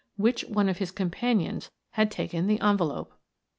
[0.17, 3.13] Which one of his companions had taken the envelope?